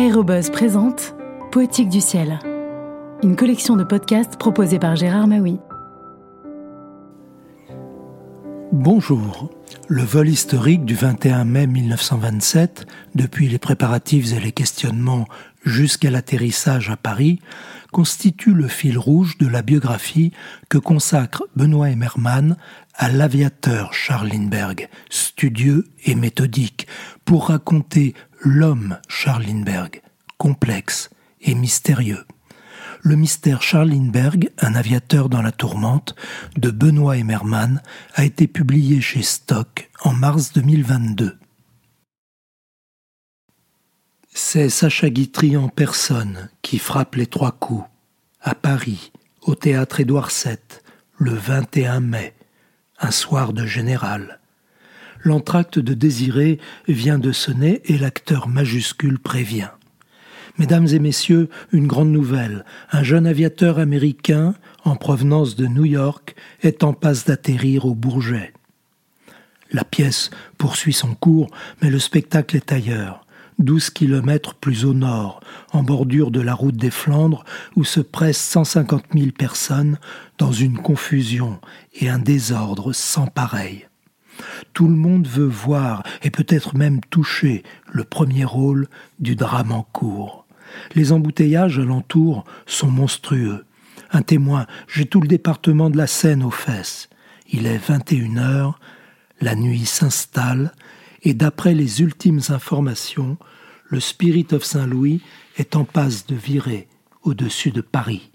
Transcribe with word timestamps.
Aérobuzz 0.00 0.48
présente 0.48 1.14
Poétique 1.52 1.90
du 1.90 2.00
ciel, 2.00 2.38
une 3.22 3.36
collection 3.36 3.76
de 3.76 3.84
podcasts 3.84 4.38
proposée 4.38 4.78
par 4.78 4.96
Gérard 4.96 5.26
Maui. 5.26 5.58
Bonjour. 8.72 9.50
Le 9.88 10.02
vol 10.02 10.30
historique 10.30 10.86
du 10.86 10.94
21 10.94 11.44
mai 11.44 11.66
1927, 11.66 12.86
depuis 13.14 13.46
les 13.48 13.58
préparatifs 13.58 14.32
et 14.32 14.40
les 14.40 14.52
questionnements 14.52 15.26
jusqu'à 15.66 16.10
l'atterrissage 16.10 16.88
à 16.88 16.96
Paris, 16.96 17.40
constitue 17.92 18.54
le 18.54 18.68
fil 18.68 18.96
rouge 18.96 19.36
de 19.36 19.48
la 19.48 19.60
biographie 19.60 20.32
que 20.70 20.78
consacre 20.78 21.44
Benoît 21.56 21.90
Emmermann 21.90 22.56
à 22.94 23.10
l'aviateur 23.10 23.92
Charles 23.92 24.28
Lindbergh, 24.28 24.88
studieux 25.10 25.84
et 26.04 26.14
méthodique, 26.14 26.86
pour 27.26 27.48
raconter 27.48 28.14
l'homme 28.42 28.98
Charles 29.08 29.44
Lindbergh, 29.44 30.02
complexe 30.38 31.10
et 31.42 31.54
mystérieux. 31.54 32.24
Le 33.02 33.16
mystère 33.16 33.62
Charles 33.62 33.90
Lindbergh, 33.90 34.50
un 34.58 34.74
aviateur 34.74 35.28
dans 35.28 35.42
la 35.42 35.52
tourmente, 35.52 36.14
de 36.56 36.70
Benoît 36.70 37.16
Emmermann, 37.16 37.82
a 38.14 38.24
été 38.24 38.46
publié 38.46 39.00
chez 39.00 39.22
Stock 39.22 39.90
en 40.02 40.12
mars 40.12 40.52
2022. 40.52 41.38
C'est 44.32 44.68
Sacha 44.68 45.10
Guitry 45.10 45.56
en 45.56 45.68
personne 45.68 46.50
qui 46.62 46.78
frappe 46.78 47.16
les 47.16 47.26
trois 47.26 47.52
coups, 47.52 47.84
à 48.40 48.54
Paris, 48.54 49.12
au 49.42 49.54
théâtre 49.54 50.00
Édouard 50.00 50.30
VII, 50.30 50.56
le 51.18 51.32
21 51.32 52.00
mai, 52.00 52.34
un 53.00 53.10
soir 53.10 53.52
de 53.52 53.66
général 53.66 54.39
l'entracte 55.22 55.78
de 55.78 55.94
Désiré 55.94 56.58
vient 56.88 57.18
de 57.18 57.32
sonner 57.32 57.82
et 57.84 57.98
l'acteur 57.98 58.48
majuscule 58.48 59.18
prévient. 59.18 59.70
Mesdames 60.58 60.88
et 60.88 60.98
messieurs, 60.98 61.48
une 61.72 61.86
grande 61.86 62.10
nouvelle. 62.10 62.64
Un 62.90 63.02
jeune 63.02 63.26
aviateur 63.26 63.78
américain, 63.78 64.54
en 64.84 64.96
provenance 64.96 65.56
de 65.56 65.66
New 65.66 65.84
York, 65.84 66.34
est 66.62 66.84
en 66.84 66.92
passe 66.92 67.24
d'atterrir 67.24 67.86
au 67.86 67.94
Bourget. 67.94 68.52
La 69.72 69.84
pièce 69.84 70.30
poursuit 70.58 70.92
son 70.92 71.14
cours, 71.14 71.48
mais 71.80 71.90
le 71.90 71.98
spectacle 71.98 72.56
est 72.56 72.72
ailleurs. 72.72 73.24
Douze 73.58 73.90
kilomètres 73.90 74.54
plus 74.54 74.84
au 74.84 74.94
nord, 74.94 75.40
en 75.72 75.82
bordure 75.82 76.30
de 76.30 76.40
la 76.40 76.54
route 76.54 76.76
des 76.76 76.90
Flandres, 76.90 77.44
où 77.76 77.84
se 77.84 78.00
pressent 78.00 78.40
cent 78.40 78.64
cinquante 78.64 79.14
mille 79.14 79.32
personnes 79.32 79.98
dans 80.38 80.52
une 80.52 80.78
confusion 80.78 81.60
et 81.94 82.08
un 82.08 82.18
désordre 82.18 82.92
sans 82.92 83.26
pareil. 83.26 83.86
Tout 84.80 84.88
le 84.88 84.96
monde 84.96 85.28
veut 85.28 85.44
voir 85.44 86.02
et 86.22 86.30
peut-être 86.30 86.74
même 86.74 87.02
toucher 87.10 87.64
le 87.92 88.02
premier 88.02 88.46
rôle 88.46 88.88
du 89.18 89.36
drame 89.36 89.72
en 89.72 89.82
cours. 89.82 90.46
Les 90.94 91.12
embouteillages 91.12 91.78
alentour 91.78 92.46
sont 92.64 92.90
monstrueux. 92.90 93.66
Un 94.10 94.22
témoin, 94.22 94.66
j'ai 94.88 95.04
tout 95.04 95.20
le 95.20 95.28
département 95.28 95.90
de 95.90 95.98
la 95.98 96.06
Seine 96.06 96.42
aux 96.42 96.50
fesses. 96.50 97.10
Il 97.52 97.66
est 97.66 97.76
21 97.76 98.38
heures, 98.38 98.80
la 99.42 99.54
nuit 99.54 99.84
s'installe, 99.84 100.72
et 101.24 101.34
d'après 101.34 101.74
les 101.74 102.00
ultimes 102.00 102.40
informations, 102.48 103.36
le 103.84 104.00
Spirit 104.00 104.46
of 104.52 104.64
Saint-Louis 104.64 105.20
est 105.58 105.76
en 105.76 105.84
passe 105.84 106.26
de 106.26 106.36
virer 106.36 106.88
au-dessus 107.22 107.70
de 107.70 107.82
Paris 107.82 108.30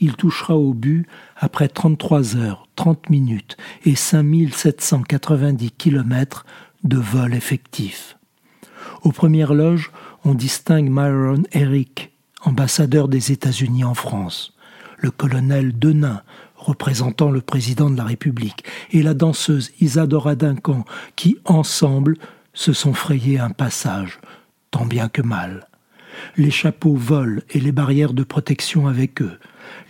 il 0.00 0.14
touchera 0.16 0.56
au 0.56 0.74
but 0.74 1.06
après 1.36 1.68
33 1.68 2.36
heures, 2.36 2.68
30 2.76 3.10
minutes 3.10 3.56
et 3.84 3.94
5790 3.94 5.70
kilomètres 5.72 6.44
de 6.82 6.96
vol 6.96 7.34
effectif. 7.34 8.16
Aux 9.02 9.12
premières 9.12 9.54
loges, 9.54 9.90
on 10.24 10.34
distingue 10.34 10.88
Myron 10.90 11.42
Eric, 11.52 12.12
ambassadeur 12.42 13.08
des 13.08 13.32
États-Unis 13.32 13.84
en 13.84 13.94
France, 13.94 14.54
le 14.98 15.10
colonel 15.10 15.78
Denain, 15.78 16.22
représentant 16.56 17.30
le 17.30 17.40
président 17.40 17.90
de 17.90 17.96
la 17.96 18.04
République, 18.04 18.64
et 18.90 19.02
la 19.02 19.14
danseuse 19.14 19.72
Isadora 19.80 20.34
Duncan, 20.34 20.84
qui, 21.16 21.38
ensemble, 21.44 22.16
se 22.54 22.72
sont 22.72 22.94
frayés 22.94 23.38
un 23.38 23.50
passage, 23.50 24.20
tant 24.70 24.86
bien 24.86 25.08
que 25.08 25.22
mal. 25.22 25.68
Les 26.36 26.50
chapeaux 26.50 26.94
volent 26.94 27.40
et 27.50 27.60
les 27.60 27.72
barrières 27.72 28.12
de 28.12 28.24
protection 28.24 28.86
avec 28.86 29.22
eux. 29.22 29.38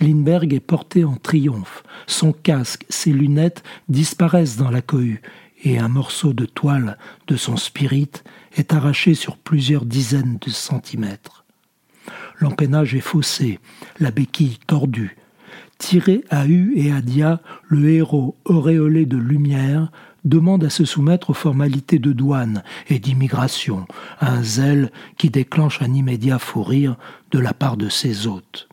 Lindbergh 0.01 0.53
est 0.53 0.61
porté 0.61 1.05
en 1.05 1.17
triomphe. 1.17 1.83
Son 2.07 2.33
casque, 2.33 2.85
ses 2.89 3.13
lunettes 3.13 3.63
disparaissent 3.89 4.57
dans 4.57 4.71
la 4.71 4.83
cohue 4.83 5.23
et 5.65 5.79
un 5.79 5.89
morceau 5.89 6.33
de 6.33 6.45
toile 6.45 6.99
de 7.27 7.37
son 7.37 7.57
spirit 7.57 8.11
est 8.57 8.73
arraché 8.73 9.15
sur 9.15 9.37
plusieurs 9.37 9.85
dizaines 9.85 10.39
de 10.41 10.51
centimètres. 10.51 11.45
L'empennage 12.39 12.95
est 12.95 13.01
faussé, 13.01 13.59
la 13.99 14.11
béquille 14.11 14.59
tordue. 14.67 15.17
Tiré 15.79 16.23
à 16.31 16.47
U 16.47 16.75
et 16.77 16.93
à 16.93 17.01
Dia, 17.01 17.41
le 17.69 17.91
héros 17.91 18.37
auréolé 18.45 19.07
de 19.07 19.17
lumière 19.17 19.91
demande 20.25 20.65
à 20.65 20.71
se 20.71 20.85
soumettre 20.85 21.31
aux 21.31 21.35
formalités 21.35 21.99
de 21.99 22.13
douane 22.13 22.63
et 22.89 22.99
d'immigration, 22.99 23.87
un 24.21 24.43
zèle 24.43 24.91
qui 25.19 25.31
déclenche 25.31 25.83
un 25.83 25.93
immédiat 25.93 26.39
fou 26.39 26.63
rire 26.63 26.97
de 27.31 27.39
la 27.39 27.55
part 27.55 27.77
de 27.77 27.89
ses 27.89 28.27
hôtes. 28.27 28.69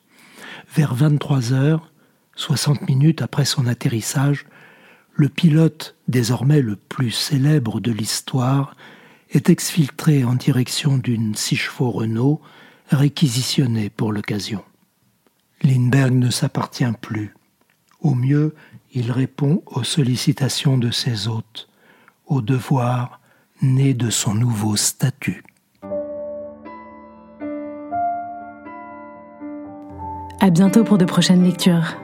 Vers 0.73 0.95
23 0.95 1.53
heures, 1.53 1.91
60 2.35 2.87
minutes 2.87 3.21
après 3.21 3.45
son 3.45 3.67
atterrissage, 3.67 4.45
le 5.13 5.27
pilote, 5.27 5.95
désormais 6.07 6.61
le 6.61 6.75
plus 6.75 7.11
célèbre 7.11 7.81
de 7.81 7.91
l'histoire, 7.91 8.75
est 9.29 9.49
exfiltré 9.49 10.23
en 10.23 10.35
direction 10.35 10.97
d'une 10.97 11.35
six 11.35 11.55
chevaux 11.55 11.91
Renault 11.91 12.41
réquisitionnée 12.89 13.89
pour 13.89 14.11
l'occasion. 14.11 14.63
Lindbergh 15.63 16.13
ne 16.13 16.29
s'appartient 16.29 16.85
plus. 17.01 17.33
Au 18.01 18.15
mieux, 18.15 18.55
il 18.93 19.11
répond 19.11 19.61
aux 19.67 19.83
sollicitations 19.83 20.77
de 20.77 20.91
ses 20.91 21.27
hôtes, 21.27 21.69
aux 22.25 22.41
devoirs 22.41 23.19
nés 23.61 23.93
de 23.93 24.09
son 24.09 24.33
nouveau 24.33 24.75
statut. 24.75 25.43
À 30.39 30.49
bientôt 30.49 30.83
pour 30.83 30.97
de 30.97 31.05
prochaines 31.05 31.43
lectures. 31.43 31.95